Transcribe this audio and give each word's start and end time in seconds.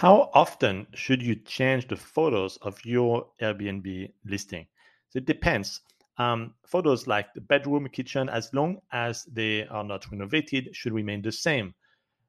How 0.00 0.30
often 0.32 0.86
should 0.94 1.20
you 1.20 1.34
change 1.34 1.86
the 1.86 1.94
photos 1.94 2.56
of 2.62 2.82
your 2.86 3.26
Airbnb 3.42 4.10
listing? 4.24 4.66
So 5.10 5.18
it 5.18 5.26
depends. 5.26 5.82
Um, 6.16 6.54
photos 6.64 7.06
like 7.06 7.34
the 7.34 7.42
bedroom, 7.42 7.86
kitchen, 7.92 8.30
as 8.30 8.48
long 8.54 8.78
as 8.92 9.24
they 9.24 9.66
are 9.66 9.84
not 9.84 10.10
renovated, 10.10 10.74
should 10.74 10.94
remain 10.94 11.20
the 11.20 11.30
same. 11.30 11.74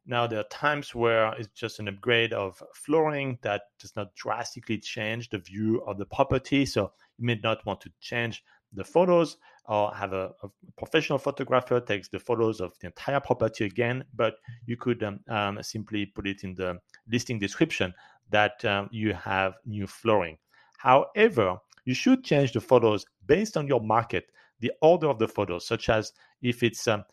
Now, 0.06 0.28
there 0.28 0.42
are 0.42 0.50
times 0.52 0.94
where 0.94 1.32
it's 1.36 1.48
just 1.54 1.80
an 1.80 1.88
upgrade 1.88 2.34
of 2.34 2.62
flooring 2.76 3.40
that 3.42 3.62
does 3.80 3.96
not 3.96 4.14
drastically 4.16 4.78
change 4.78 5.30
the 5.30 5.38
view 5.38 5.82
of 5.88 5.98
the 5.98 6.06
property. 6.06 6.66
So 6.66 6.92
you 7.18 7.26
may 7.26 7.40
not 7.42 7.66
want 7.66 7.80
to 7.82 7.92
change 8.02 8.44
the 8.74 8.84
photos 8.84 9.38
or 9.68 9.94
have 9.94 10.14
a, 10.14 10.32
a 10.44 10.50
professional 10.78 11.20
photographer 11.20 11.80
takes 11.80 12.10
the 12.10 12.20
photos 12.20 12.60
of 12.60 12.74
the 12.80 12.88
entire 12.88 13.20
property 13.20 13.66
again, 13.66 14.04
but 14.16 14.36
you 14.66 14.76
could 14.78 15.04
um, 15.04 15.20
um, 15.30 15.62
simply 15.62 16.06
put 16.06 16.28
it 16.28 16.44
in 16.44 16.56
the 16.56 16.80
listing 17.10 17.40
description 17.40 17.94
that 18.30 18.64
um, 18.66 18.90
you 18.92 19.14
have 19.14 19.56
new 19.66 19.88
flooring. 19.88 20.38
However, 20.78 21.58
you 21.86 21.94
should 21.94 22.24
change 22.24 22.54
the 22.54 22.62
photos 22.62 23.06
based 23.28 23.58
on 23.58 23.68
your 23.68 23.82
market, 23.82 24.26
the 24.60 24.72
order 24.82 25.08
of 25.08 25.20
the 25.20 25.28
photos, 25.28 25.68
such 25.68 25.90
as 25.90 26.14
if 26.42 26.64
it's 26.64 26.88
um, 26.88 27.04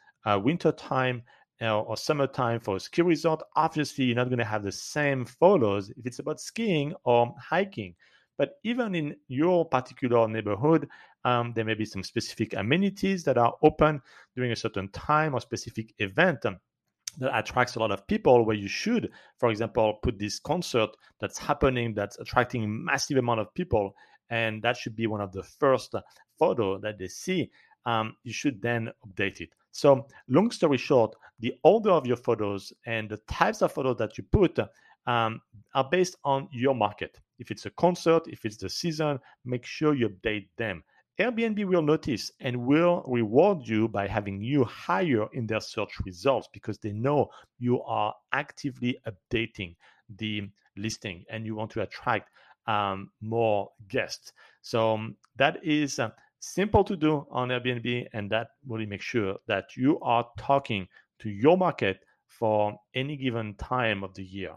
winter 0.42 0.72
time 0.72 1.22
uh, 1.60 1.80
or 1.80 1.96
summertime 1.96 2.60
for 2.60 2.76
a 2.76 2.80
ski 2.80 3.02
resort, 3.02 3.42
obviously 3.56 4.04
you're 4.04 4.16
not 4.16 4.28
going 4.28 4.38
to 4.38 4.44
have 4.44 4.62
the 4.62 4.72
same 4.72 5.24
photos 5.24 5.90
if 5.90 6.06
it's 6.06 6.18
about 6.18 6.40
skiing 6.40 6.94
or 7.04 7.34
hiking. 7.40 7.94
But 8.38 8.58
even 8.62 8.94
in 8.94 9.16
your 9.26 9.68
particular 9.68 10.26
neighborhood, 10.28 10.88
um, 11.24 11.52
there 11.54 11.64
may 11.64 11.74
be 11.74 11.84
some 11.84 12.02
specific 12.02 12.54
amenities 12.54 13.24
that 13.24 13.36
are 13.36 13.54
open 13.62 14.00
during 14.34 14.52
a 14.52 14.56
certain 14.56 14.88
time 14.88 15.34
or 15.34 15.40
specific 15.40 15.92
event. 15.98 16.46
Um, 16.46 16.58
that 17.18 17.36
attracts 17.36 17.74
a 17.74 17.78
lot 17.78 17.90
of 17.90 18.06
people 18.06 18.44
where 18.44 18.56
you 18.56 18.68
should 18.68 19.10
for 19.38 19.50
example 19.50 19.98
put 20.02 20.18
this 20.18 20.38
concert 20.38 20.90
that's 21.20 21.38
happening 21.38 21.94
that's 21.94 22.18
attracting 22.18 22.84
massive 22.84 23.16
amount 23.16 23.40
of 23.40 23.52
people 23.54 23.94
and 24.30 24.62
that 24.62 24.76
should 24.76 24.94
be 24.94 25.06
one 25.06 25.20
of 25.20 25.32
the 25.32 25.42
first 25.42 25.94
photo 26.38 26.78
that 26.78 26.98
they 26.98 27.08
see 27.08 27.50
um, 27.86 28.14
you 28.24 28.32
should 28.32 28.60
then 28.60 28.90
update 29.06 29.40
it 29.40 29.50
so 29.72 30.06
long 30.28 30.50
story 30.50 30.78
short 30.78 31.14
the 31.40 31.54
order 31.64 31.90
of 31.90 32.06
your 32.06 32.16
photos 32.16 32.72
and 32.86 33.08
the 33.08 33.16
types 33.28 33.62
of 33.62 33.72
photos 33.72 33.96
that 33.96 34.16
you 34.18 34.24
put 34.30 34.58
um, 35.06 35.40
are 35.74 35.88
based 35.90 36.16
on 36.24 36.48
your 36.52 36.74
market 36.74 37.18
if 37.38 37.50
it's 37.50 37.66
a 37.66 37.70
concert 37.70 38.22
if 38.26 38.44
it's 38.44 38.56
the 38.56 38.68
season 38.68 39.18
make 39.44 39.64
sure 39.64 39.94
you 39.94 40.08
update 40.08 40.48
them 40.56 40.82
Airbnb 41.20 41.64
will 41.64 41.82
notice 41.82 42.30
and 42.38 42.64
will 42.64 43.02
reward 43.08 43.66
you 43.66 43.88
by 43.88 44.06
having 44.06 44.40
you 44.40 44.62
higher 44.62 45.26
in 45.32 45.48
their 45.48 45.60
search 45.60 45.98
results 46.04 46.48
because 46.52 46.78
they 46.78 46.92
know 46.92 47.28
you 47.58 47.82
are 47.82 48.14
actively 48.32 49.00
updating 49.04 49.74
the 50.16 50.48
listing 50.76 51.24
and 51.28 51.44
you 51.44 51.56
want 51.56 51.72
to 51.72 51.82
attract 51.82 52.30
um, 52.68 53.10
more 53.20 53.70
guests. 53.88 54.32
So 54.62 54.94
um, 54.94 55.16
that 55.36 55.58
is 55.64 55.98
uh, 55.98 56.10
simple 56.38 56.84
to 56.84 56.96
do 56.96 57.26
on 57.30 57.48
Airbnb, 57.48 58.06
and 58.12 58.30
that 58.30 58.48
really 58.66 58.86
makes 58.86 59.04
sure 59.04 59.36
that 59.48 59.76
you 59.76 59.98
are 60.00 60.26
talking 60.38 60.86
to 61.20 61.30
your 61.30 61.56
market 61.56 61.98
for 62.26 62.78
any 62.94 63.16
given 63.16 63.54
time 63.54 64.04
of 64.04 64.14
the 64.14 64.24
year. 64.24 64.52